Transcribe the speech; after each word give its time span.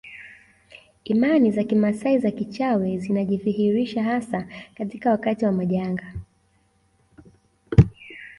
Imani 1.03 1.51
za 1.51 1.63
kimaasai 1.63 2.19
za 2.19 2.31
kichawi 2.31 2.97
zinajidhihirisha 2.99 4.03
hasa 4.03 4.47
katika 4.75 5.11
wakati 5.11 5.45
wa 5.45 5.51
majanga 5.51 6.13